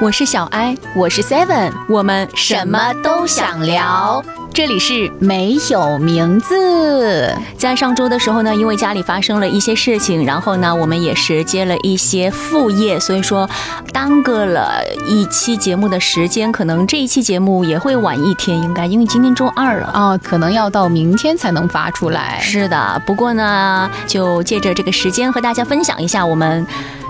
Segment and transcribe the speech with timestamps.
[0.00, 4.22] 我是小艾，我是 Seven，我们什么都想聊。
[4.52, 7.32] 这里是没有名字。
[7.56, 13.48] 在上周的时候呢，因为家里发生了一些事情，然后呢，我们也是接了一些副业，所以说
[13.92, 22.40] 耽搁了一期节目的时间，可能这一期节目也会晚一天，应该因为今天周二了啊，可能要到明天才能发出来。
[22.40, 26.66] 是的，不过呢，就借着这个时间和大家分享一下我们。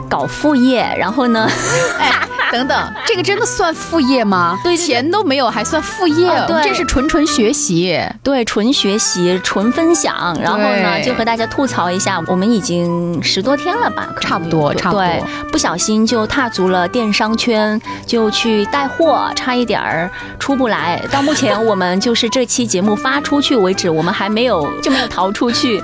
[0.08, 1.48] 搞副业，然后呢？
[1.98, 2.12] 哎，
[2.52, 4.58] 等等，这个真的算副业吗？
[4.62, 6.28] 对，钱都没有还算副业？
[6.46, 10.36] 对，这是纯纯学习，对，纯学习，纯分享。
[10.40, 14.08] 然后呢，就和大家吐槽一下，我们已经十多天了吧？
[14.20, 15.04] 差不多，差不多。
[15.50, 21.00] 不小心就踏足了电商圈，就去带货，差一点儿出不来。
[21.10, 25.82] 到目前，我们就是这期节目发出去为止，我们还没有就没有逃出去。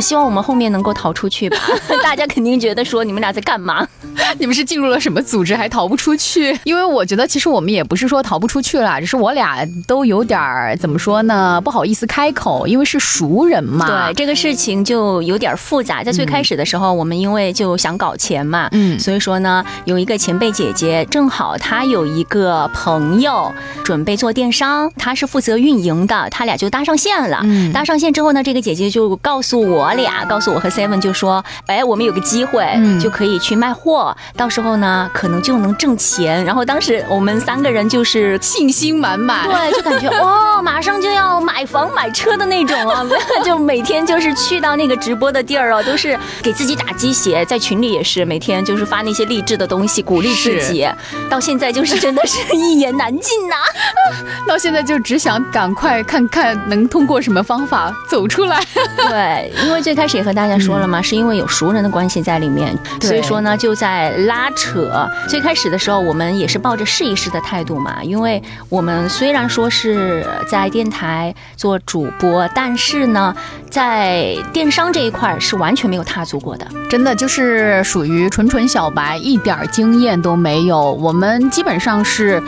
[0.00, 1.56] 希望我们后面能够逃出去吧，
[2.02, 3.86] 大家肯定觉得说你们俩在干嘛？
[4.38, 6.58] 你们是进入了什么组织还逃不出去？
[6.64, 13.86] 因为我觉得其实我们也不是说逃不出去了，只是我俩都有点儿怎么说呢，不好意思开口，因为是熟人嘛。
[13.86, 16.02] 对，这个事情就有点复杂。
[16.04, 23.52] 在最开始的时候，我们因为就想搞钱嘛，嗯，所以说呢，有一个前辈姐姐，正好她有一个朋友
[23.84, 27.40] 准备做电商，她是负责运营的，他俩就搭上线了。
[27.44, 32.64] 嗯，搭上线之后呢，这个姐姐就告诉我俩，告诉我和 Seven 就说，哎，我们有个机会，
[33.00, 34.16] 就可以去卖货。
[34.36, 36.44] 到时候呢，可能就能挣钱。
[36.44, 43.04] 然后当时我们三个人就是信心满满，对， 就感觉哦，马上就要买房买车的那种啊！
[43.44, 50.88] 就每天就是去到那个直播的地儿哦，都是给自己打鸡血，在群里也是每天就是发那些励志的东西，鼓励自己。
[51.28, 53.56] 到现在就是真的是一言难尽呐！
[54.46, 58.62] 到现在就只想赶快看看能通过什么方法走出来。
[58.96, 64.08] 对，因为最开始也和大家说了嘛，是因为有熟人的关系在里面，所以说呢，就在。
[64.26, 73.34] 拉扯，最开始的时候，我们也是抱着试一试的态度嘛，因为我们虽然说是在电台做主播，但是呢，
[73.70, 80.92] 在电商这一块是完全没有踏足过的，真的就是属于纯纯小白，一点经验都没有。
[80.92, 82.42] 我们基本上是。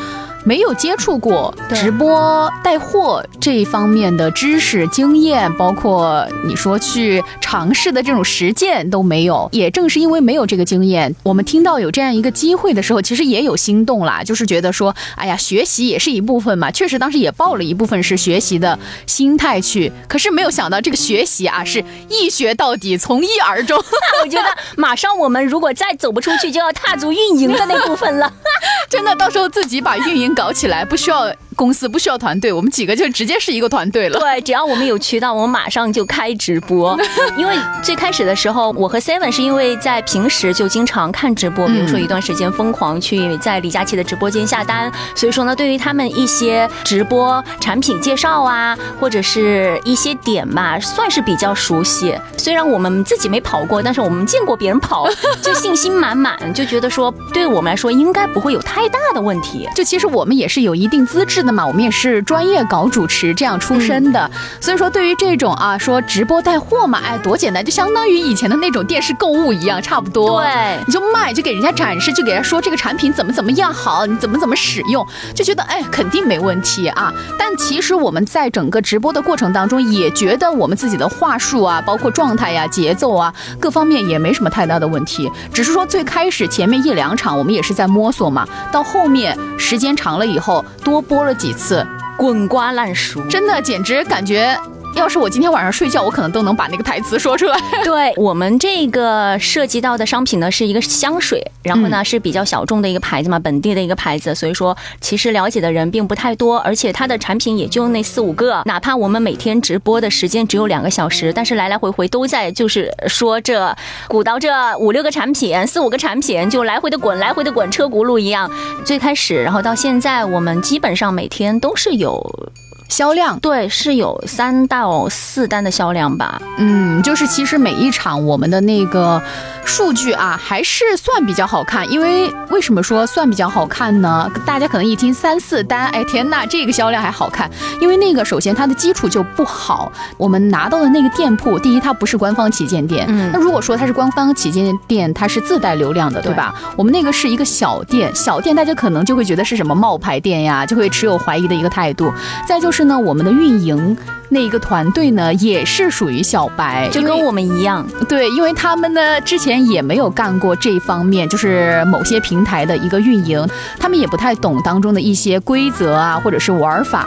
[0.45, 9.49] 没有接触过直播带货这一方面的知识经验，包括你说去尝试的这种实践都没有。
[9.53, 16.71] 也正是因为没有这个经验，我们听到有这样一个机会的时候，其实也有心动啦，就是觉得说，哎呀，学习也是一部分嘛。
[16.71, 23.79] 确实，当时也抱了一部分是学习的心态去，可是没有想到这个学习啊，是一学到底，从一而终。
[24.25, 28.33] 我觉得马上我们如果再走不出去，就要踏足运营的那部分了。
[28.89, 30.30] 真的，到时候自己把运营。
[30.35, 31.33] 搞起来不需要。
[31.61, 34.19] 公司不需要团队，我们几个就直接是一个团队了。
[34.19, 36.99] 对，只要我们有渠道，我们马上就开直播。
[37.37, 52.19] 因为最开始的时候，我和 Seven 是因为在平时就经常看直播，比如说一段时间疯狂去在李佳琦的直播间下单，所以说呢，对于他们一些直播产品介绍啊，或者是一些点吧，算是比较熟悉。
[52.39, 55.11] 虽然我们自己没跑过，但是我们见过别人跑，
[55.45, 59.69] 就信心满满，就觉得说对我们来说应该不会有太大的问题。
[59.75, 61.43] 就其实我们也是有一定资质。
[61.43, 64.31] 的嘛，我们也是专业搞主持这样出身的，
[64.61, 70.43] 所以说对于这种啊，说直播带货嘛，哎，多简单，就相当于以前的那种电视购物一样，差不多。
[70.43, 77.13] 对，你就卖，就给人家展示，就给人家说这个产品怎么怎么样好，你怎么怎么使用，就觉得哎，肯定没问题啊。
[77.39, 85.31] 但其实我们在整个直播的过程当中，也觉得我们自己的话术啊，包括状态呀、节奏啊，各方面也没什么太大的问题。
[85.53, 91.35] 只是说最开始前面一两场，我们也是在摸索嘛，到后面时间长了以后，多播了。
[91.41, 91.87] 几次
[92.19, 94.55] 滚瓜烂熟，真的简直感觉。
[94.97, 97.59] 要是我今天晚上睡觉，我可能都能把那个台词说出来。
[97.85, 108.63] 对我们这个涉及到的商品呢，是一个香水，然后呢是比较小众的一个牌子嘛，本地的一个牌子，所以说其实了解的人并不太多，而且它的产品也就那四五个。
[108.67, 113.75] 哪怕我们每天直播的时间只有两个小时，但是来来回回都在就是说这
[114.09, 118.51] 鼓捣这五六个产品，四五个产品就来回的滚，来回的滚，车轱辘一样。
[118.85, 122.51] 最开始，然后到现在，我们基本上每天都是有。
[122.91, 129.23] 销量对是有三到四单的销量吧，嗯，就是其实每一场我们的那个
[129.65, 131.89] 数据啊，还是算比较好看。
[131.91, 134.29] 因为为什么说算比较好看呢？
[134.45, 137.49] 大家可能一听三四单，哎天呐，这个销量还好看。
[137.81, 146.53] 因为那个首先它的基础就不好，我们拿到的那个店铺，第一它不是官方旗舰店，嗯，那如果说它是官方旗舰店，它是自带流量的，对吧？
[146.77, 152.13] 我们那个是一个小店，小店大家可能就会觉得是什么冒牌店呀，就会持有怀疑的一个态度。
[152.49, 152.80] 再就是。
[152.81, 153.95] 是呢，我们的运营
[154.31, 157.87] 那一个团队呢，也是属于小白，就跟我们一样。
[158.09, 163.47] 对，因为他们呢之前也没有干过这方面，就是某些平台的一个运营，
[163.79, 167.07] 他们也不太懂当中的一些规则啊，或者是玩法。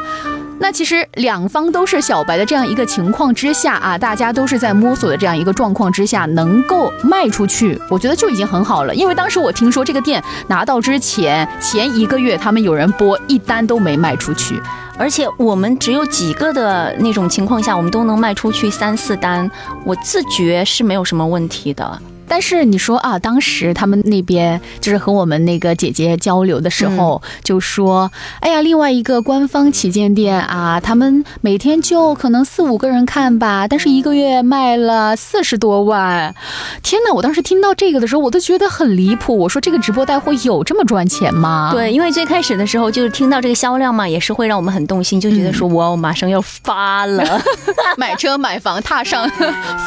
[0.59, 8.93] 那其实两方都是小白的这样一个情况之下啊，大家都是在摸索的这样一个状况之下，能够卖出去，我觉得就已经很好了。
[8.93, 14.61] 因为当时我听说这个店拿到之前前一个月，他们有人播一单都没卖出去，
[14.97, 19.49] 而且我们只有几个的那种情况下，我们都能卖出去三四单，
[19.83, 22.01] 我自觉是没有什么问题的。
[22.33, 36.33] 但是你说啊，当时他们那边就是和我们那个姐姐交流的时候，就说，哎呀，另外一个官方旗舰店啊，他们每天就可能四五个人看吧，但是一个月卖了四十多万，
[36.81, 37.13] 天哪！
[37.13, 39.37] 我当时听到这个的时候，我都觉得很离谱。
[39.37, 41.69] 我说这个直播带货有这么赚钱吗？
[41.71, 47.39] 对，因为最开始的时候就是听到这个销量嘛，也是会让我们很动心，就觉得说哇，马上要发了，
[47.95, 49.29] 买车买房，踏上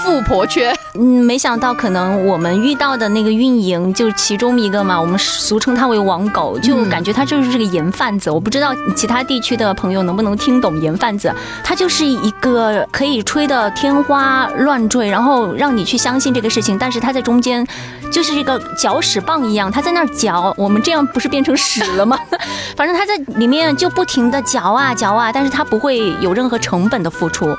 [0.04, 0.72] 富婆圈。
[0.94, 1.96] 嗯，没想到可能。
[2.25, 8.30] 我们遇到的那个运营就是其中一个嘛，我们俗称他为网狗，就感觉他就是这个盐贩子。
[8.30, 11.32] 我不知道其他地区的朋友能不能听懂盐贩子，
[11.64, 17.66] 他就是一个可以吹得天花乱坠，然后让你去相信这个事情，但是他在中间
[18.10, 22.18] 就是一个搅屎棒一样，他在那儿搅，我们这样不是变成屎了吗？
[22.76, 27.56] 反正他在里面就不停的搅啊搅啊，但是他不会有任何成本的付出。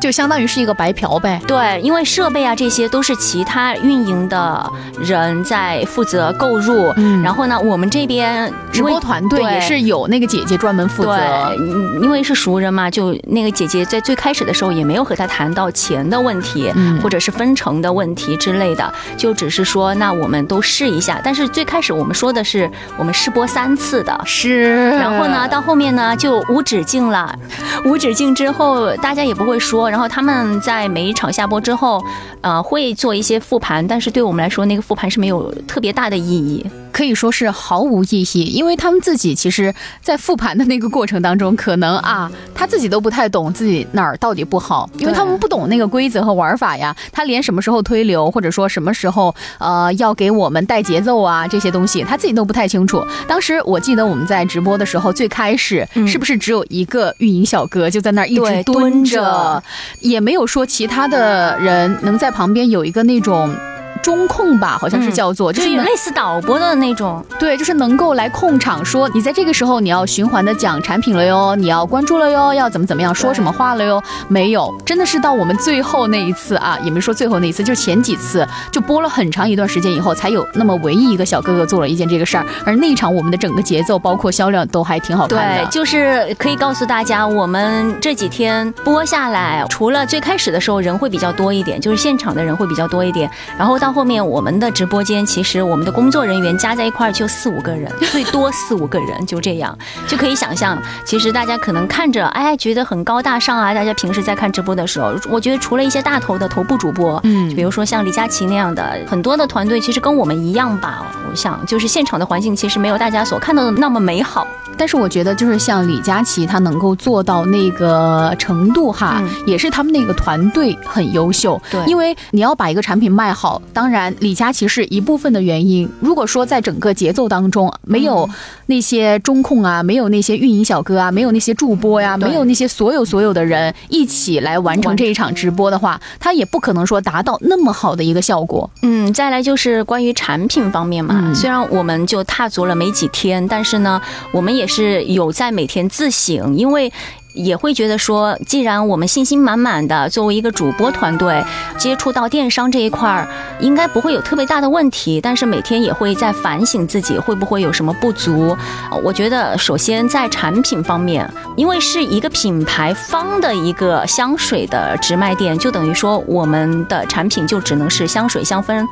[0.00, 1.40] 就相当于是一个白嫖呗。
[1.46, 11.16] 对，因为设备啊这些都是其他运营的人在负责购入，嗯然后呢，我们这边直播团队也是有那个姐姐专门负责。
[11.16, 21.20] 对，因为是熟人嘛，就那个姐姐在最开始的时候也没有和他谈到钱的问题，嗯或者是分成的问题之类的，就只是说那我们都试一下。
[21.24, 24.90] 但是最开始我们说的是我们试播三次的，是。
[24.90, 27.36] 然后呢，到后面呢就无止境了，
[27.84, 29.87] 无止境之后大家也不会说。
[29.88, 32.02] 然后他们在每一场下播之后，
[32.40, 36.64] 呃，会做一些复盘，但是对我们来说，那个复盘是没有特别大的意义。
[36.90, 46.94] 可以说是毫无意义，因为他们自己其实，在复盘的那个过程当中，可能啊，他自己都不太懂自己哪儿到底不好，因为他们不懂那个规则和玩法呀。
[47.12, 53.04] 他连什么时候推流，或者说什么时候呃要给我们带节奏啊这些东西，他自己都不太清楚。
[53.26, 59.62] 当时我记得我们在直播的时候，最开始是不是只有一个运营小哥就在那儿一直蹲着，
[60.00, 63.54] 也没有说其他的人能在旁边有一个那种。
[63.98, 67.24] 中控吧，好像是叫做，就是类似导播的那种。
[67.38, 74.02] 对，就是能够来控场，说你在这个时候你要循环的讲产品了哟，你要关注了哟，要怎么怎么样说什么话了哟？
[74.28, 82.46] 没有，真的是到我们最后那一次啊，也没说最后那一次，就是前几次就播了很长一段时间以后，才有那么唯一一个小哥哥做了一件这个事儿。
[82.64, 85.64] 而那一场我们的整个节奏包括销量都还挺好看的。
[85.64, 93.28] 对，就是可以告诉大家，我们这几天播下来，除了最开始的时候人会比较多一点，就是现场的人会比较多一点，
[93.58, 93.87] 然后到。
[93.88, 99.74] 到后面，我们的直播间其实我们的工作人员加在一块儿就四五个人，最多四五个人，就这样
[100.06, 100.78] 就可以想象。
[101.06, 103.72] 其实大家可能看着， 哎，觉得很高大上啊。
[103.72, 111.06] 大家平时在看直播的时候，我觉得除了一些大头的头部主播，嗯，比如说像李佳琦那样的，很多的团队其实跟我们一样吧。
[111.30, 114.46] 我想，就是现场的环境其实没有大家所看到的那么美好。
[114.78, 121.60] 但是我觉得，就是像李佳琦他能够做到那个程度哈，也是他们那个团队很优秀。
[121.70, 123.60] 对，因为你要把一个产品卖好。
[123.72, 125.88] 当然，李佳琦是一部分的原因。
[126.00, 128.28] 如果说在整个节奏当中没有
[128.66, 138.70] 那些中控啊，没有那些运营小哥啊，没有那些助播呀，没有那些所有所有的人一起来完成这一场直播的话，他也不可能说达到那么好的一个效果。
[138.82, 144.00] 嗯，再来就是关于产品方面嘛，虽然我们就踏足了没几天，但是呢，
[144.32, 146.92] 我们也是有在每天自省，因为。
[147.34, 151.44] 也会觉得说，既然我们信心满满的作为一个主播团队，
[151.76, 153.28] 接触到电商这一块儿，
[153.60, 155.20] 应该不会有特别大的问题。
[155.20, 158.56] 但是每天也会在反省自己会不会有什么不足。
[159.04, 168.84] 我觉得首先在产品方面，因为是一个品牌方的一个香水的直卖店，就等于说我们的产品就只能是香水香氛。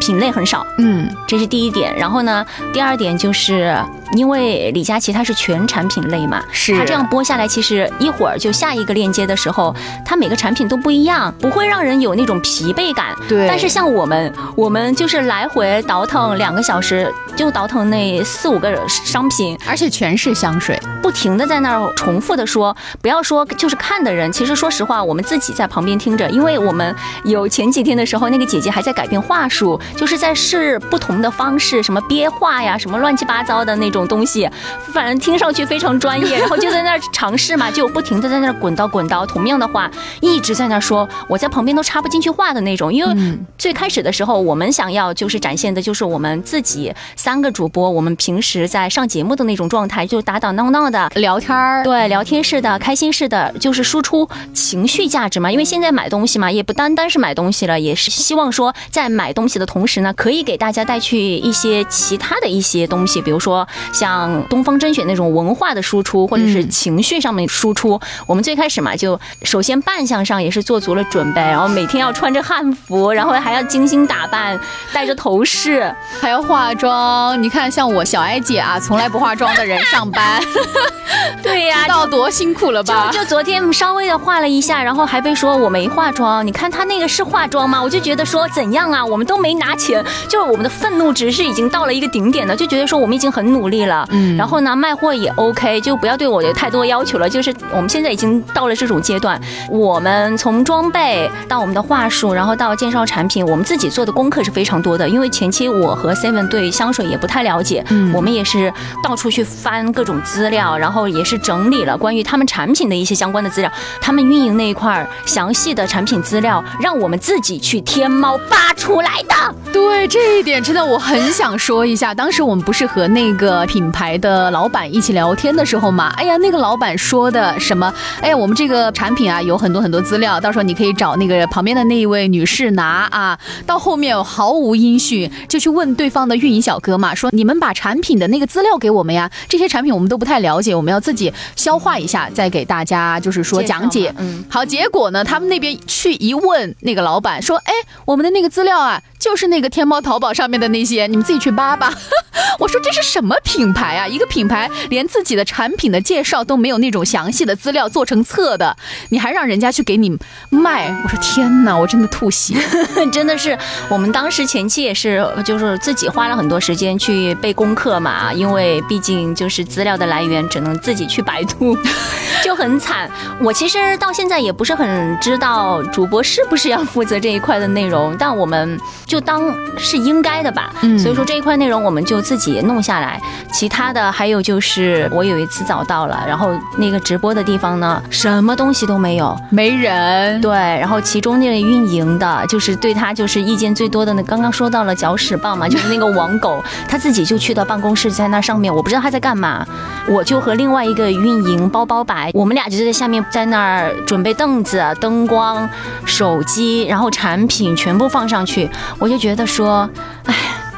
[0.00, 1.96] 品类很少，嗯，这是第一点。
[1.96, 3.78] 然后呢，第二点就是
[4.12, 13.14] 因为李佳琦他是全产品类嘛，是他这样播下来，其实一会儿就下一个链接的时候，他每个产品都不一样，不会让人有那种疲惫感。
[13.28, 13.48] 对。
[13.48, 26.94] 但是像我们，我们就是来回倒腾两个小时，就倒腾那四五个商品，而且全是香水，不停的在那儿重复的说，不要说就是看的人，其实说实话，我们自己在旁边听着，因为我们
[27.24, 29.80] 有前几天的时候，那个姐姐还在改变话术。
[29.96, 34.04] 就是在试不同的方式，什么憋话呀，什么乱七八糟的那种。
[34.04, 34.50] 种东西，
[34.92, 39.88] 反正听上去非常专业， 然后就在那儿尝试嘛，就不停的在那儿滚刀滚刀，同样的话
[40.20, 42.92] 一直在那儿说，我在旁边都插不进去话的那种。
[42.92, 55.52] 因为最开始的时候，我们想要就是展现的就是我们自己三个主播，我们平时在上节目的那种状态，就打打闹闹的聊天儿，对，聊天式的、开心式的，就是输出情绪价值嘛。
[55.52, 68.00] 因为现在买东西嘛，也不单单是买东西了，也是希望说在买东西的同时呢，可以给大家带去一些其他的一些东西，比如说像东方甄选那种文化的输出，或者是情绪上面输出。
[68.26, 74.58] 我们最开始嘛，就首先扮相上也是做足了准备，然后每天要穿着汉服，然后还要精心打扮，
[74.92, 77.40] 戴着头饰，还要化妆。
[77.42, 80.42] 你看，像我小艾姐啊，从来不化妆的人上班，
[81.42, 83.10] 对呀，知道多辛苦了吧？
[83.12, 86.46] 就就昨天稍微的化了一下，然后还被说我没化妆。
[86.46, 87.82] 你看她那个是化妆吗？
[87.82, 89.04] 我就觉得说怎样啊？
[89.04, 94.06] 我们都没拿钱，就是我们的愤怒值是已经到了一个顶点的，就觉得说我们已经很努力了。
[94.10, 97.28] 嗯，然后呢，卖货也 OK，就不要对我有太多要求了。
[97.28, 99.40] 就是我们现在已经到了这种阶段，
[99.70, 105.08] 我们从装备到我们的话术，然后到介绍产品，我们自己做的功课是非常多的。
[105.08, 119.34] 因为前期我和 Seven 对香水也不太了解，嗯，我们也是到处去翻各种资料，然后也是整理了关于他们产品的一些相关的资料，他们运营那一块详细的产品资料，让我们自己去天猫扒出来的。
[119.72, 122.14] 对这一点，真的我很想说一下。
[122.14, 127.92] 当时我们不是和那个品牌的老板一起聊天的时候嘛，哎呀，那个老板说的什么？
[128.20, 133.38] 哎呀，我们这个产品啊，有很多很多资料，到时候你可以找那个旁边的那一位女士拿啊。
[133.66, 144.12] 到后面毫无音讯，就去问对方的运营小哥嘛，说你们把产品的那个资料给我们呀，这些产品我们都不太了解，我们要自己消化一下，再给大家就是说讲解。
[144.18, 147.72] 嗯，好，结果呢，他们那边去一问那个老板说，哎，
[148.04, 151.90] 我们的那个资料啊，就是那个天猫淘宝上面的那些，你们自己去扒吧。
[152.60, 154.06] 我说这是什么品牌啊？
[154.06, 158.76] 一个品牌连自己的产品的介绍都没有那种详细的资料做成册的，
[159.08, 160.14] 你还让人家去给你
[160.50, 160.94] 卖？
[161.02, 162.54] 我说天哪，我真的吐血，
[163.10, 163.56] 真的是。
[163.88, 171.74] 我们当时前期也是，就是自己花了很多时间去背功课嘛，因为毕竟就是资料的来源只能自己去百度，
[172.44, 173.10] 就很惨。
[173.40, 178.78] 我其实到现在也不是很知道主播是不是要负责这一块的内容，但我们
[179.20, 180.72] 当是应该的吧。
[180.98, 183.20] 所以说这一块内容我们就自己弄下来，
[183.52, 190.40] 其他的还有就是我有一次早到了，然后那个直播的地方呢，什么东西都没有，没人。
[190.40, 199.66] 对，然后其中那个运营的，就是对他就是意见最多的那，刚刚说到了搅屎棒嘛， 就是那个王狗，他自己就去到办公室，在那上面，我不知道他在干嘛，
[200.08, 205.68] 我就和另外一个运营包包白，我们俩就在下面在那儿准备凳子、灯光、
[206.04, 208.68] 手机，然后产品全部放上去，
[208.98, 209.88] 我就觉得说，
[210.26, 210.34] 哎。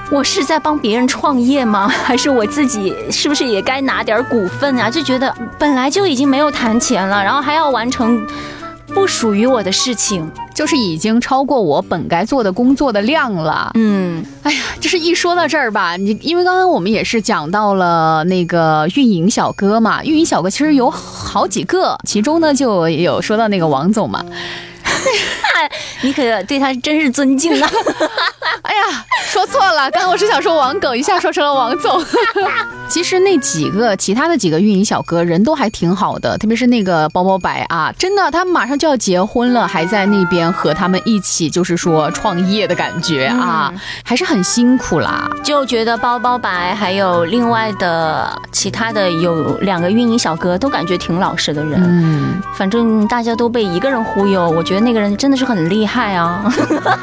[0.08, 1.88] 我是在帮别人创业吗？
[1.88, 4.88] 还是我自己是不是也该拿点股份啊？
[4.88, 8.24] 就觉得本来就已经没有谈钱了，然后还要完成
[8.94, 13.72] 不属于我的事情，就是已经超过我本该做的工作的量了。
[13.74, 24.24] 嗯，哎呀，就是一说到这儿吧，你因为刚刚我们也是讲到了那个运营小哥嘛，运营小哥其实有好几个，其中呢就有说到那个王总嘛。
[26.02, 27.70] 你可对他真是尊敬啊！
[28.62, 32.02] 哎呀，说错了，刚刚我是想说王狗，一下说成了王总。
[32.88, 43.72] 其实那几个其他的几个运营小哥人都还挺好的，特别是那个包包白啊，真的，他马上就要结婚了，还在那边和他们一起就是说创业的感觉啊，
[44.04, 45.28] 还是很辛苦啦。
[45.42, 56.44] 就觉得包包白还有另外的其他的有两个运营小哥都感觉挺老实的人，嗯，反正大家都被一个人忽悠，我觉得那个人真的是很厉害啊，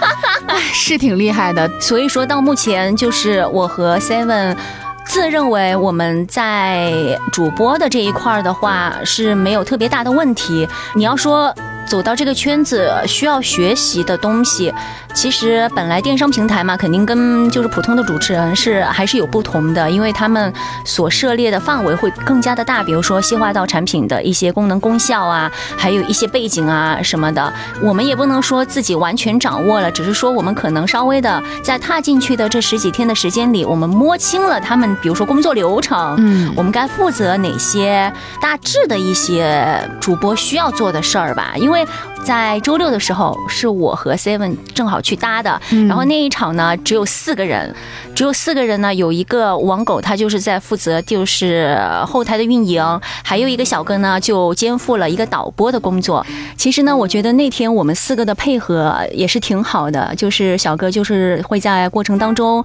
[0.72, 1.70] 是挺厉害的。
[1.82, 4.56] 所以说到目前，就是我和 Seven。
[5.04, 10.66] 自认为我们在主播的这一块的话是没有特别大的问题。
[10.96, 11.54] 你要说。
[11.88, 14.74] 走到这个圈子需要学习的东西，
[15.14, 20.52] 其实本来电商平台嘛，肯定跟就是普通的主持人是还是有不同的，因为他们
[20.86, 22.82] 所涉猎的范围会更加的大。
[22.84, 38.12] 比如说细化到产品的一些功能功效啊，还有一些背景啊什么的，我们也不能说自己完全掌握了，只是说我们可能稍微的在踏进去的这十几天的时间里，我们摸清了他们，比如说工作流程，嗯，我们该负责哪些
[38.42, 41.73] 大致的一些主播需要做的事儿吧，因为。
[41.74, 41.88] 因为
[42.24, 47.74] 在周六的时候是我和 Seven 正好去搭的，然后那一场呢只有四个人，
[48.14, 51.76] 只有四个人呢，有一个网狗他就是在负责就是
[52.06, 56.24] 后台的运营，还有一个小哥呢就肩负了一个导播的工作。
[56.56, 62.64] 其实呢，我觉得那天我们四个的配合也是挺好的，就是小哥就是会在过程当中。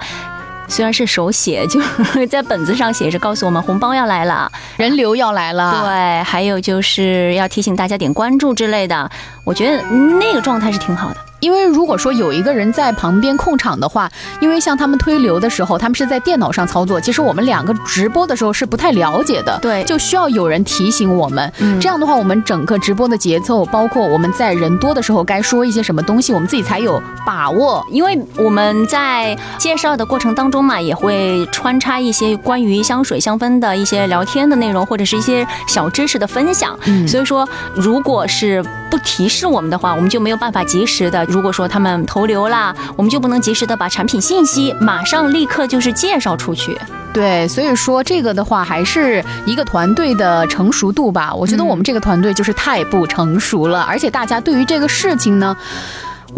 [0.68, 1.80] 虽然是手写，就
[2.28, 9.10] 在本子上写着告诉我们红包要来了，人流要来了，对，还有就是要提醒大家点关注之类的。
[9.44, 9.82] 我觉得
[10.20, 11.16] 那个状态是挺好的。
[11.40, 21.52] 因为如果说有一个人在旁边控场的话，因为像他们推流的时候，他们是在电脑上操作，其实我们两个直播的时候是不太了解的，对，就需要有人提醒我们。
[21.58, 27.86] 嗯，这样的话，我们整个直播的节奏，包括我们在人多的时候该说一些什么东西，我们自己才有把握。
[27.90, 36.76] 因为我们在介绍的过程当中嘛，也会穿插一些关于香水香氛的一些聊天的内容，或者是一些小知识的分享。
[36.86, 41.24] 嗯，所以说，如果是不提示我们的话，我们就没有办法及时的。
[41.26, 46.78] 如果说他们投流啦，我们就不能及时的把产品信息马上立刻就是介绍出去。
[47.12, 51.34] 对，所以说这个的话还是一个团队的成熟度吧。
[51.34, 55.56] 我觉得我们这个团队就是太不成熟了，而且大家对于这个事情呢。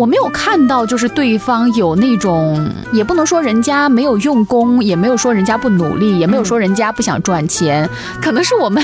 [0.01, 7.87] 我没有看到，就是对方有那种，也不能说人家没有用功，也没有说人家不努力，也没有说人家不想赚钱，
[8.19, 8.83] 可能是我们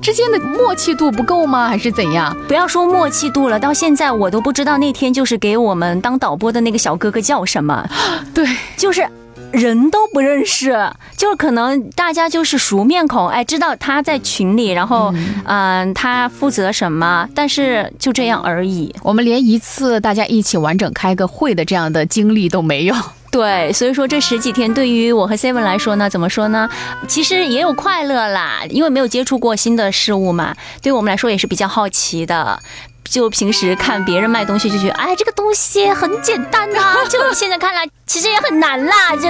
[0.00, 1.68] 之间的默契度不够吗？
[1.68, 2.34] 还是怎样？
[2.48, 7.86] 不要说默契度了，到现在我都不知道那天就是给我们当导播的那个小哥哥叫什么。
[8.32, 8.46] 对，
[8.78, 9.06] 就是。
[9.54, 10.76] 人都不认识，
[11.16, 18.92] 就可能大家就是熟面孔，哎，知道他在群里，然后，嗯，他负责什么，但是就这样而已。
[19.02, 22.94] 我们连一次大家一起完整开个会的这样的经历都没有。
[23.30, 26.68] 对，所以说这十几天对于我和 Seven 来说呢，怎么说呢？
[27.08, 32.60] 其实也有快乐啦，因为没有接触过新的事物嘛，对我们来说也是比较好奇的。
[33.04, 36.96] 就平时看别人卖东西就觉得，哎，这个东西很简单呐。
[37.08, 39.14] 就现在看来，其实也很难啦。
[39.14, 39.28] 就，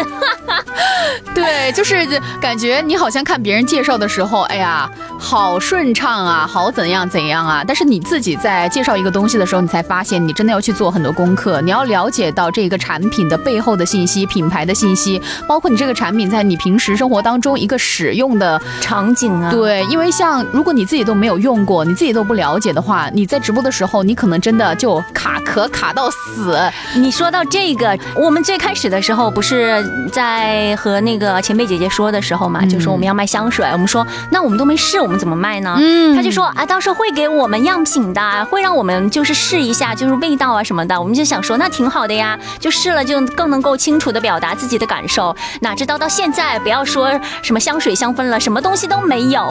[1.35, 2.07] 对，就是
[2.41, 4.89] 感觉你好像看别人介绍的时候，哎呀，
[5.19, 7.65] 好顺畅啊，好怎样怎样啊。
[7.67, 19.51] 但是你自己在介绍一个东西的时候，你才发现你真的要去做很多功课，你要了解到这个产品的背后的信息、品牌的信息，包括你这个产品在你平时生活当中一个使用的场景啊。
[19.51, 23.64] 对，因为像如果你自己都没有用过，你自己都不了解的话，你在直播。
[23.65, 26.57] 的时候，你可能真的就卡壳卡到死。
[26.95, 35.77] 你说到这个，我们最开始的时候不是在和那个前辈姐姐说的时候嘛，就说我们要卖香水，我们说那我们都没试，我们怎么卖呢？
[35.81, 41.01] 嗯，他就说啊，到时候会给我们样品的，会让我们就是试一下，就是味道啊什么的。
[41.01, 45.35] 我们就想说那挺好的呀，就试了就更能够清楚的表达自己的感受。
[45.61, 47.11] 哪知道到现在，不要说
[47.43, 49.43] 什么香水香氛了，什么东西都没有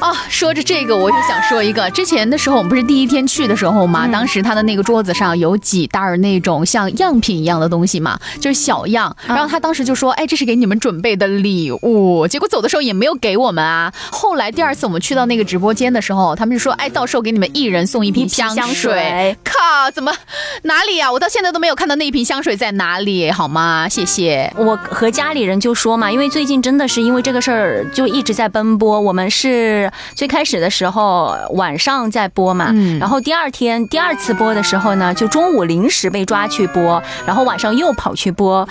[0.00, 0.12] 啊。
[0.30, 3.57] 说着这个，我就想说一个，之前的时候我们不是第一天去的。
[3.58, 9.14] 时候嘛，当时他的那个桌子上有几袋儿那种像样品一样的东西嘛，就是小样。
[9.26, 13.92] 然后他当时就说：“哎，这是给你们准备的礼物。”结果走的时候也没有给我们啊。
[14.12, 20.14] 后来第二次我们去到那个直播间的时候，他们就说：“哎，到时候给你们一人送一瓶香水。”靠，怎么
[20.62, 21.10] 哪里呀？
[21.10, 23.88] 我到现在都没有看到那一瓶香水在哪里，好吗？
[23.88, 24.52] 谢谢。
[24.56, 29.00] 我和家里人就说嘛，因为最近真的是因为这个事儿就一直在奔波。
[29.00, 33.47] 我们是最开始的时候晚上在播嘛，然后第二。
[33.50, 38.68] 天第二次播的时候呢，就中午临时被抓去播，然后晚上又跑去播。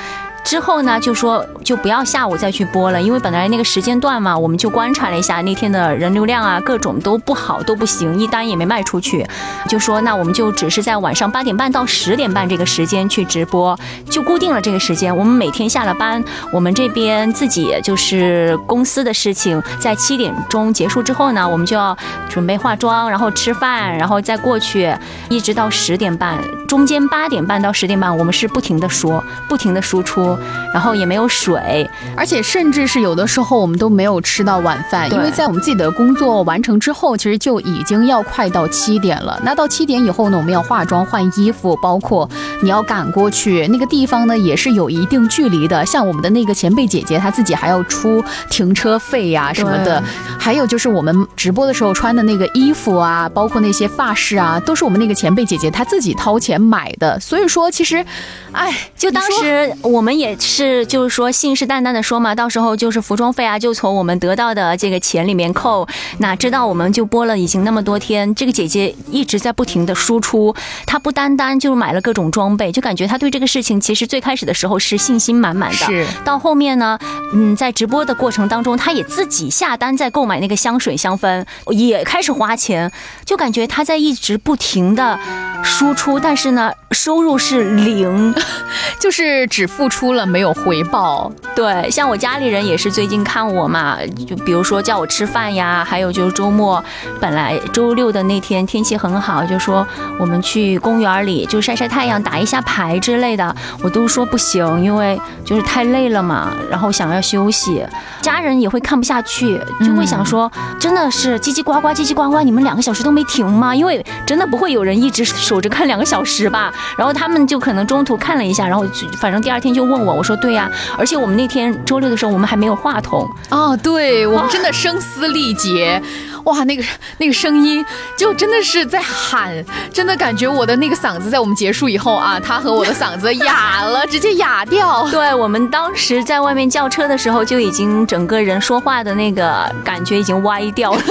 [0.47, 9.27] 之后呢，就说就不要下午再去播了，因为本来那个时间段嘛，我们就观察了一下那天的人流量啊，各种都不好，都不行，一单也没卖出去。
[9.67, 13.77] 就说那我们就只是在晚上八点半到十点半这个时间去直播，
[14.09, 15.13] 就固定了这个时间。
[15.13, 21.93] 我们每天下了班，我们这边自己就是公司的事情，在七点钟结束之后呢，我们就要
[22.29, 24.89] 准备化妆，然后吃饭，然后再过去，
[25.27, 26.37] 一直到十点半。
[26.69, 30.36] 中间八点半到十点半，我们是不停的说，不停的输出。
[30.73, 39.39] 然后也没有水，而且甚至是有的时候我们都没有吃到晚饭，因为在我们自己的工作完成之后，其实就已经要快到七点了。
[39.43, 42.29] 那到七点以后呢，我们要化妆换衣服，包括
[42.61, 45.85] 你要赶过去那个地方呢，也是有一定距离的。
[45.85, 50.03] 像我们的那个前辈姐姐，她自己还要出停车费呀什么的。
[50.37, 57.19] 还有就是我们直播的时候穿的那个衣服啊，包括那些发饰啊，都是我们那个前辈姐姐她自己掏钱买的。
[57.19, 58.05] 所以说，其实，
[58.51, 60.85] 哎，就当时我们也是。
[60.85, 65.87] 就是说信誓旦旦的说嘛，到时候就是服装费啊，就从我们得到的这个钱里面扣。
[66.19, 75.77] 哪知道我们就播了已经那么多天，这个姐姐一直在不停的输出，她不单单就是买了各种装备，就感觉她对这个事情其实最开始的时候是信心满满的。
[75.77, 76.97] 是，到后面呢，
[77.33, 82.91] 嗯，在直播的过程当中，她也自己下单在购买买那个香水香氛，也开始花钱，
[83.23, 85.17] 就感觉她在一直不停的
[85.63, 88.35] 输出，但是呢，收入是零，
[88.99, 91.31] 就是只付出了没有回报。
[91.57, 96.83] 对，像我家里人也是最近看我嘛，就比如说叫我吃饭呀，还有就是周末，
[97.19, 99.83] 本来周六的那天天气很好，就说
[100.19, 107.83] 我们去公园里就晒晒太阳、打一下牌之类的，我都说不行，因为就是太累了嘛，然后想要休息，
[108.21, 113.75] 家人也会看不下去，就会想说，真的是叽叽呱呱、叽叽呱呱，你们两个小时都没停吗？
[113.75, 116.71] 因为真的不会有人一直守着看两个小时吧？
[116.95, 118.85] 然后他们就可能中途看了一下，然后
[119.19, 126.01] 反正第二天就问我，我说对呀，而且我们那天周六的时候我们还没有话筒哦，对我们真的声嘶力竭。
[126.47, 126.83] 哇，那个
[127.17, 127.85] 那个声音
[128.17, 129.53] 就真的是在喊，
[129.91, 135.05] 真的感觉我的那个嗓子在我们结束以后啊，他和我的嗓子哑了，直接哑掉。
[135.11, 141.01] 对我们当时在外面叫车的时候，就已经整个人说话的那个感觉已经歪掉了。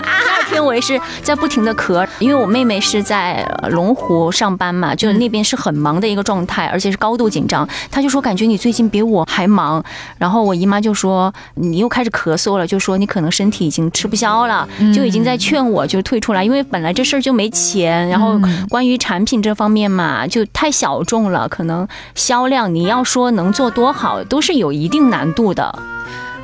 [0.00, 7.68] 那天我也是在不停的咳，因为我妹妹是在龙湖上班嘛，就是那边是很忙的一个状态，而且是高度紧张。
[7.90, 9.82] 她就说感觉你最近比我还忙，
[10.18, 14.51] 然后我姨妈就说你又开始咳嗽了，就说你可能身体已经吃不消了。
[14.94, 25.78] 就已经在劝我，就退出来，因为本来这事儿就没钱，然后关于产品这方面嘛，就太小众了，可能销量你要说能做多好，都是有一定难度的。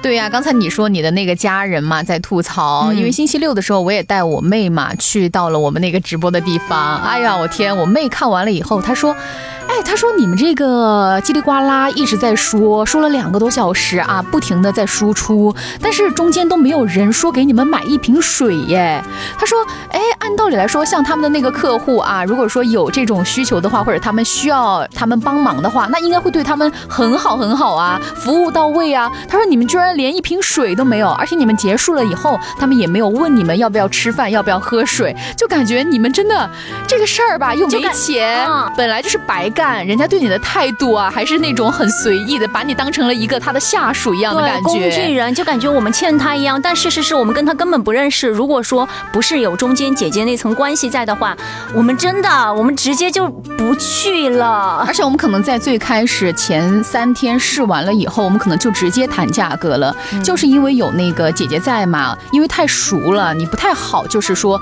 [0.01, 6.99] 对呀，刚才你说你的那个家人嘛，在吐槽，因为星期六的时候，我也带我妹嘛去到了我们那个直播的地方。
[7.03, 9.15] 哎呀，我天，我妹看完了以后，她说。
[9.69, 19.03] 哎，他说你们这个叽里呱啦一直在说，说了两个多小时啊，不停的在输出，但是中间都没有人说给你们买一瓶水耶。
[19.39, 19.59] 他说，
[19.91, 29.13] 哎，按道理来说，像他们的那个客户啊，如果说有这种需求的话，或者他们需要他们帮忙的话，那应该会对他们很好很好啊，服务到位啊。
[29.29, 36.49] 他说你们居然连一瓶水都没有，而且你们结束了以后，他们也没有问你们要不要吃饭，要不要喝水，就感觉你们真的
[36.87, 39.53] 这个事儿吧，又没钱，本来就是白。
[39.59, 46.63] 干人家对你的态度啊，还是那种很随意的，把你当成了一个他的下属一样的感觉，工具人，就感觉我们欠他一样。
[46.63, 48.29] 但事实是我们跟他根本不认识。
[48.29, 51.37] 如果说不是有中间姐姐那层关系在的话，
[51.75, 54.85] 我们真的，我们直接就不去了。
[54.87, 59.93] 而且我们可能在最开始前三天试完了以后，我们可能就直接谈价格了，
[60.23, 64.61] 就是因为有那个姐姐在嘛，因为太熟了，你不太好，就是说。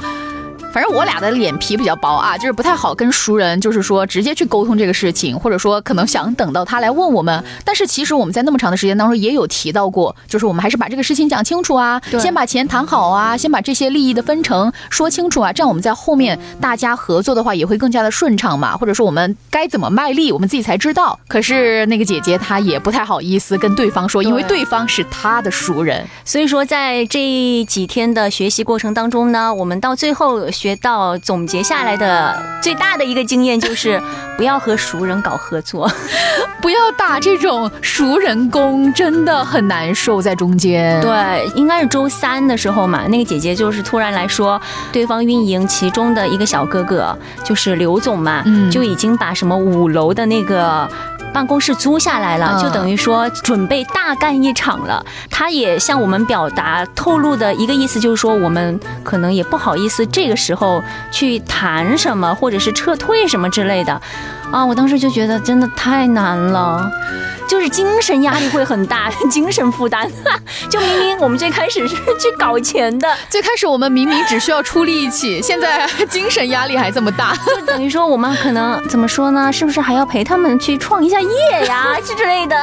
[0.77, 7.43] 反正我俩的脸皮比较薄啊，就是不太好跟熟人，就是说直接去沟通这个事情，或者说可能想等到他来问我们。
[7.65, 18.77] 但是其实我们在那么长的时间当中也有提到过，就是我们还是把这个事情讲清楚啊，先把钱谈好啊，先把这些利益的分成说清楚啊，这样我们在后面大家合作的话也会更加的顺畅嘛。
[18.77, 21.19] 或者说我们该怎么卖力，我们自己才知道。
[21.27, 26.07] 可是那个姐姐她也不太好意思跟对方说，因为对方是她的熟人。
[26.23, 30.51] 所以说在这几天的学习过程当中呢，我们到最后。
[30.66, 34.03] 学到总结下来的最大的一个经验就是，
[34.37, 35.89] 不要和熟人搞合作，
[36.61, 41.01] 不要打这种熟人工，真的很难受在中间。
[41.01, 50.89] 对，应该是周三的时候嘛，那个姐姐就是突然来说，对方运营其中的一个小哥哥，就是刘总嘛，就已经把什么五楼的那个。
[51.37, 55.05] 办公室租下来了，就等于说准备大干一场了。
[55.31, 64.01] 他也向我们表达透露的一个意思，就是说我们可能也不好意思这个时候去谈什么，或者是撤退什么之类的。
[64.53, 66.91] 啊，我当时就觉得真的太难了。
[67.49, 70.11] 就是精神压力会很大， 精神负担。
[70.69, 79.53] 就明明我们最开始是去搞钱的， 最开始我们明明只需要出力气，现在精神压力还这么大，就等于说我们可能怎么说呢？
[79.53, 82.57] 是不是还要陪他们去创一下业呀之类的？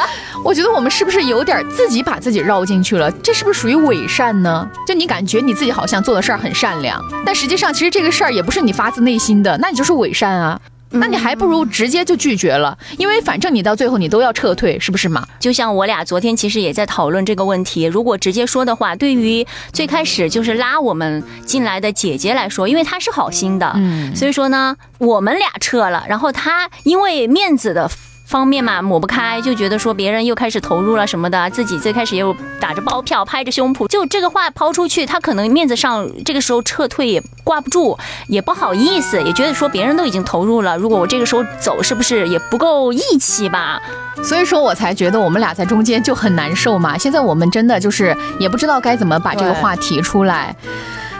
[0.43, 3.09] 我觉得我们是不是有点自己把自己绕进去了？
[3.23, 4.67] 这是不是属于伪善呢？
[4.85, 10.59] 就你感觉你自己好像做的事儿很善良，但实际上其实这个事儿也不是你发自内心的，那你就是伪善啊。
[10.93, 15.27] 那你还不如直接就拒绝了，因为反正你到最后你都要撤退，是不是嘛？
[15.39, 27.89] 就像我俩昨天其实也在讨论这个问题，如果直接说的话，对于最开始就是拉我们进来的姐姐来说，因为她是好心的，嗯，所以说呢，我们俩撤了，然后她因为面子的。
[28.25, 43.81] 方面嘛抹不开，就觉得说别人又开始投入了什么的，自己最开始又打着包票拍着胸脯，就这个话抛出去，他可能面子上这个时候撤退也挂不住，也不好意思，也觉得说别人都已经投入了，如果我这个时候走，是不是也不够义气吧？
[44.23, 46.97] 所以说我才觉得我们俩在中间就很难受嘛。
[46.97, 50.55] 现在我们真的就是也不知道该怎么把这个话提出来。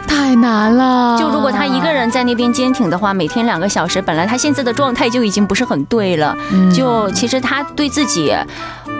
[0.06, 1.18] 太难了。
[1.18, 6.36] 就如果他一个人在那边坚挺的话，每天两个小时，本来他现在的状态就已经不是很对了。
[6.74, 8.34] 就其实他对自己，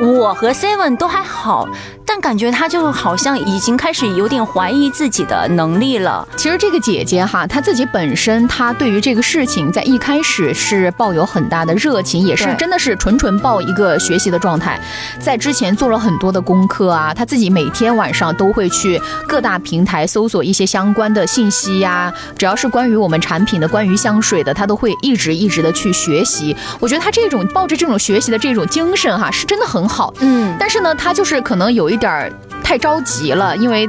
[0.00, 1.68] 我和 Seven 都还好。
[2.06, 6.28] 但感觉他就好像已经开始有点怀疑自己的能力了。
[6.36, 14.78] 其实这个姐姐哈，她自己本身她对于这个事情在一开始是抱有很大的热情，也是真的是纯纯抱一个学习的状态。
[15.18, 26.56] 在之前做了很多的功课啊，她自己每天晚上都会去各大平台搜索一些相关的信息呀，只要是关于我们产品的、关于香水的，他都会一直一直的去学习。
[26.78, 30.14] 我觉得他这种抱着这种学习的这种精神哈，是真的很好。
[30.20, 31.98] 嗯，但是呢，他就是可能有一。
[32.04, 32.30] 点儿
[32.62, 33.88] 太着急了，因为。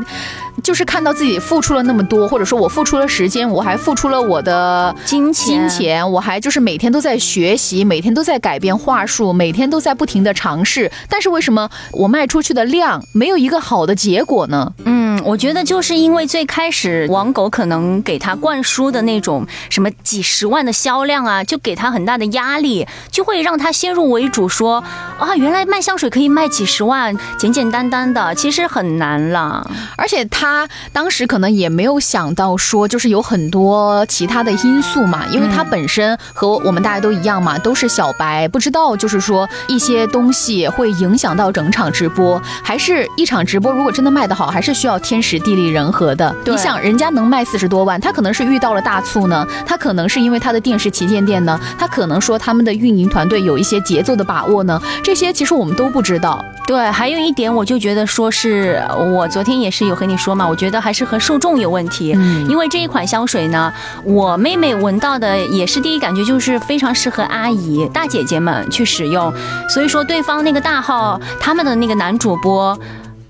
[0.63, 10.91] 就是看到自己付出了那么多，或者说我付出了时间，我还付出了我的金钱，金钱，我还就是每天都在学习，每天都在改变话术，每天都在不停的尝试。
[11.09, 14.71] 但是为什么我卖出去的量没有一个好的结果呢？
[14.85, 24.83] 嗯，我觉得就是因为最开始王狗可能给他灌输的那种什么几十万的销量啊，就给他很大的压力，就会让他先入为主说
[25.19, 30.44] 啊，原来卖香水可以卖几十万，简简单单的，其实很难了，而且他。
[30.45, 46.35] 他当时可能也没有想到说，就是有很多其他的因素嘛，因为他本身和我们大家都一样嘛，都是小白，不知道就是说一些东西会影响到整场直播，还是一场直播如果真的卖得好，还是需要天时地利人和的。
[46.45, 56.39] 你想，人家能卖四十多万，他可能是遇到了大促呢，他可能是因为他的电视旗舰店呢，他可能说他们的运营团队有一些节奏的把握呢，这些其实我们都不知道。
[56.67, 58.83] 对，还有一点，我就觉得说是
[59.15, 62.13] 我昨天也是有和你说嘛，我觉得还是和受众有问题。
[62.15, 69.33] 嗯，因为这一款香水呢，我妹妹闻到的也是第一感觉就是非常适合阿姨、大姐姐们去使用，
[69.69, 72.77] 所以说对方那个大号他们的那个男主播。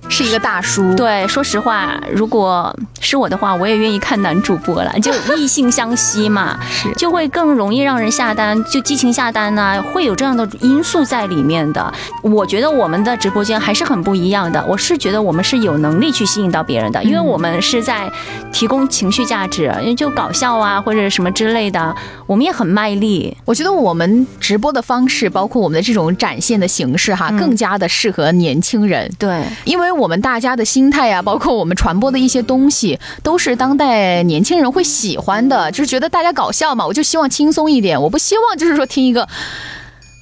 [0.07, 11.93] 是一个大叔， 对，说实话，如果是我的话，我也愿意看男主播了，就异性相吸嘛， 是，就会更容易让人下单，就激情下单呢，会有这样的因素在里面的。
[12.21, 18.11] 我觉得我们的直播间还是很不一样的，我是觉得我们是有能力去吸引到别人的，因为我们是在
[18.51, 21.95] 提供情绪价值，因为就搞笑啊或者什么之类的，
[22.27, 23.35] 我们也很卖力。
[23.43, 29.94] 我觉得我们直播的方式，包括我们的这种展现的形式哈，更加的适合年轻人，对，因为。
[29.97, 39.27] 我们大家的心态呀，包括我们传播的一些东西，都是当代年轻人会喜欢的，就是觉得大家搞笑嘛，我就希望轻松一点，我不希望就是说听一个。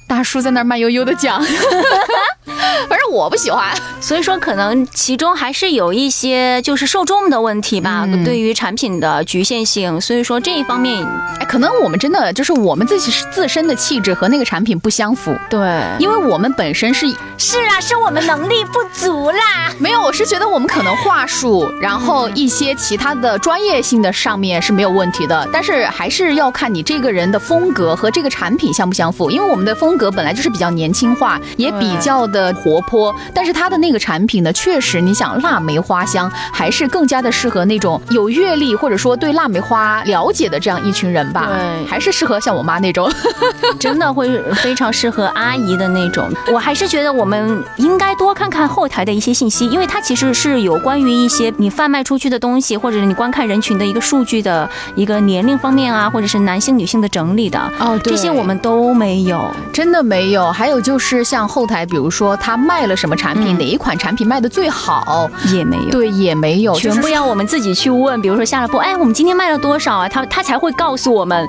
[0.06, 1.42] 大叔在那儿慢悠悠的讲，
[2.88, 11.02] 反正我不喜欢，所以说可能其中还是有一些就是受众的问题吧，对于产品的局限性，所以说这一方面，
[11.40, 29.93] 哎，可能我们真的就是我们自己自身的气质和那个产品不相符，对，因为我们本身是是啊，是我们能力不足啦，没有，我是觉得我们可能话术，然后一些其他的专业性的上面是没有问题的，但是还是要看你这个人的风格和这个产品相不相符，因为我们的风。
[29.94, 41.46] 风格本来就是比较年轻化，也比较的活泼，但是它的那个产品呢，确实你想腊梅花香，还是更加的适合那种有阅历或者说对腊梅花了解的这样一群人吧。
[41.46, 43.08] 对，还是适合像我妈那种，
[43.78, 46.28] 真的会非常适合阿姨的那种。
[46.52, 57.60] 我还是觉得我们应该多看看后台的一些信息，因为它其实是有关于一些你贩卖出去的东西，或者是你观看人群的一个数据的一个年龄方面啊，或者是男性女性的整理的。
[57.78, 59.48] 哦，这些我们都没有。
[59.72, 65.90] 真的没有，还有就是像后台，比如说他卖了什么产品，哪一款产品卖的最好，也没有。
[65.90, 68.20] 对，也没有，全部要我们自己去问。
[68.20, 70.08] 比如说下了播，哎，我们今天卖了多少啊？
[70.08, 71.48] 他他才会告诉我们。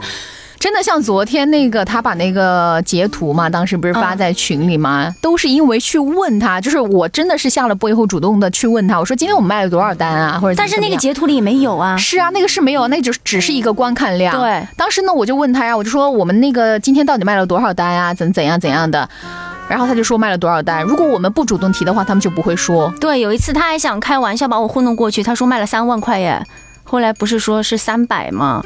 [0.66, 5.14] 真的像昨天那个，他把那个截图嘛，当时不是发在群里吗？
[5.22, 10.40] 都是因为去问他，就是我真的是下了播以后主动的去问他，我说今天我们卖了多少单啊？
[10.40, 11.96] 或者但是那个截图里没有啊？
[11.98, 14.36] 是啊，那个是没有，那就只是一个观看量。
[14.36, 18.12] 对，当时呢我就问他呀，我就说我们那个今天到底卖了多少单呀？
[18.12, 19.08] 怎怎样怎样的？
[19.70, 20.82] 然后他就说卖了多少单。
[20.82, 22.92] 如果我们不主动提的话，他们就不会说。
[23.00, 26.44] 对，有一次他还想开玩笑把我糊弄过去，他说卖了三万块耶，
[26.84, 28.66] 后来不是说是三百吗？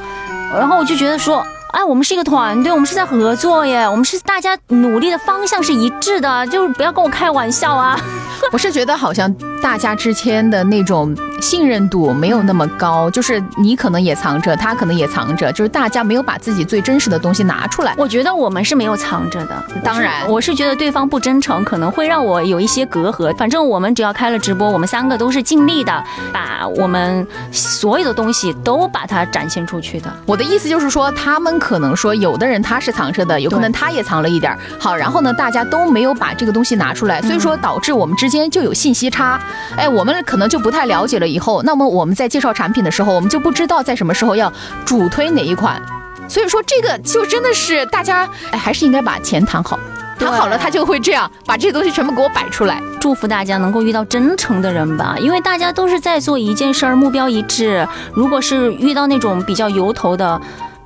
[0.53, 1.45] 然后我就觉得说。
[1.71, 7.99] 哎，我们是一个团队，我们是在合作耶，我们是大家努力的方向是一致的，就是不要跟我开玩笑啊！
[8.51, 11.15] 我是觉得好像大家之间的那种。
[11.41, 17.95] 信任度没有那么高，就是你可能也藏着，他可能也藏着，就是大家没有把自己最真实的东西拿出来。
[17.97, 23.33] 我觉得我们是没有藏着的，当然，我是觉得对方不真诚，可能会让我有一些隔阂。
[23.37, 26.03] 反正我们只要开了直播，我们三个都是尽力的，
[26.33, 30.13] 把我们所有的东西都把它展现出去的。
[30.25, 34.59] 我的意思就是说，他们可能说有的人他是藏着的，有可能他也藏了一点儿。
[34.79, 39.41] 好，然后呢，大家都没有把这个东西拿出来，所以说导致我们之之间就有信息差，
[39.75, 41.27] 哎，我们可能就不太了解了。
[41.27, 44.53] 以后，那么我们在介绍产品的时候，我们就不知道在什么时候要
[44.85, 45.81] 主推哪一款。
[46.27, 49.79] 所以说，这个就真的是大家，哎，还是应该把钱谈好，
[50.19, 52.79] 谈好了，他就会这样把这些东西全部给我摆出来。
[53.01, 57.87] 祝福大家能够遇到真诚的人吧，因为大家都是在做一件事儿，目标一致。
[58.13, 60.39] 如果是遇到那种比较油头的，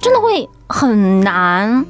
[0.04, 1.86] 真的会很难。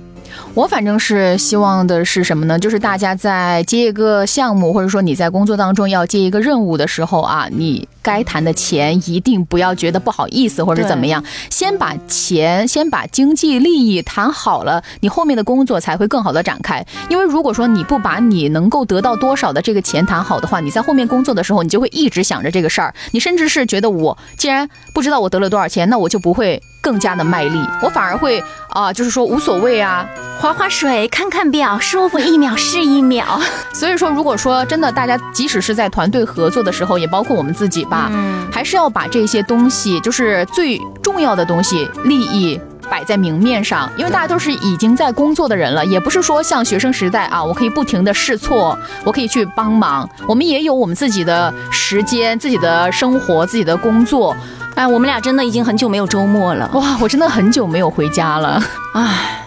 [0.54, 2.60] 我反正是希望的是什么呢？
[2.60, 16.86] 就是大家在接一个项目，或者说你在工作当中要接一个任务的时候啊，你该谈的钱一定不要觉得不好意思或者怎么样，先把钱，先把经济利益谈好了，你后面的工作才会更好的展开。
[17.10, 30.06] 因为如果说你不把你能够得到多少的这个钱谈好的话，你在后面工作的时候，你就会一直想着这个事儿，你甚至是觉得我既然不知道我得了多少钱，那我就不会更加的卖力，我反而会啊，就是说无所谓啊。
[30.42, 33.40] 划划水，看看表，舒服一秒是一秒。
[33.72, 43.90] 所以说，如果说真的，大家即使是在团队合作的时候，也包括我们自己吧，嗯，还是要把这些东西，就是最重要的东西，利益摆在明面上。
[43.96, 50.10] 因为大家都是已经在工作的人了，也不是说像学生时代啊，我可以不停的试错，我可以去帮忙。
[50.28, 54.36] 我们也有我们自己的时间、自己的生活、自己的工作。
[54.76, 56.70] 哎，我们俩真的已经很久没有周末了。
[56.74, 58.64] 哇，我真的很久没有回家了。
[58.94, 59.40] 哎。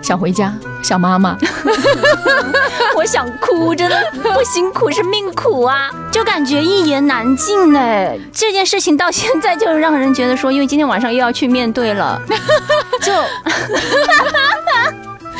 [0.00, 1.36] 想回家，想妈妈，
[2.96, 8.18] 我想哭，真的不辛苦是命苦啊，就感觉一言难尽哎。
[8.32, 12.18] 这件事情到现在就让人觉得说，因为今天晚上又要去面对了，
[13.02, 13.12] 就。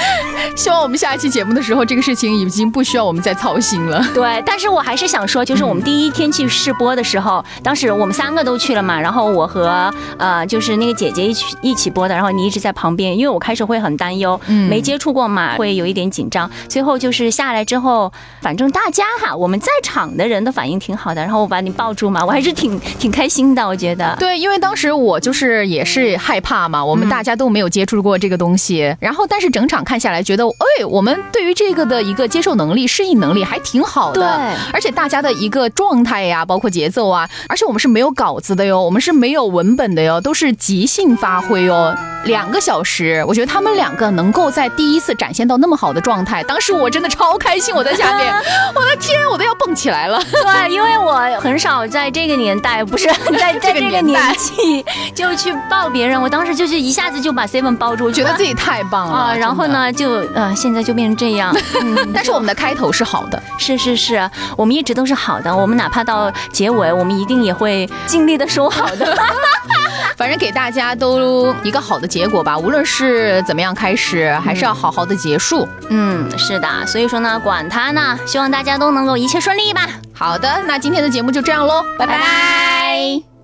[0.56, 4.04] 希望我们下一期节目的时候，这个事情已经不需要我们再操心了。
[4.14, 16.50] 对，但是我还是想说，就是我们第一天去试播的时候，当时我们三个都去了嘛，然后我和呃，就是那个姐姐一起一起播的，然后你一直在旁边，因为我开始会很担忧，没接触过嘛，会有一点紧张。
[16.68, 24.16] 最后就是下来之后，反正大家哈，我们在场的人的反应挺好的，然后我把你抱住嘛，我还是挺 挺开心的，我觉得。
[24.18, 30.22] 对，因为当时我就是也是害怕嘛，我们大家都没有接触过这个东西，然后但是整场看下来。
[30.22, 34.20] 觉得哎，我们对于这个的一个接受能力、适应能力还挺好的。
[34.20, 41.94] 对，而且大家的一个状态呀，包括节奏啊，而且我们是没有稿子的哟，我们是没有文本的哟，都是即兴发挥哟。
[42.24, 48.34] 两个小时，我觉得他们两个能够在第一次展现到那么好的状态，当时我真的超开心，我在下面，
[48.74, 50.20] 我的天，我都要蹦起来了。
[50.30, 53.06] 对，因为我很少在这个年代，不是
[53.38, 59.34] 在 在这个年纪就去抱别人，我当时就是一下子就把 Seven 抱住，觉得自己太棒了啊。
[59.34, 60.18] 然后呢，就。
[60.34, 61.54] 呃，现在就变成这样，
[62.14, 69.16] 但是我们的开头是好的，是是是，我们一直都是好的，我们哪怕到结尾，我们一定也会尽力的收好的，
[70.16, 75.66] 反正给大家都一个好的结果吧，无论是怎么样开始，还是要好好的结束。
[75.88, 79.88] 嗯，是的，所以说呢，管他呢，希望大家都能够一切顺利吧。
[80.12, 83.37] 好的，那今天的节目就这样喽，拜拜。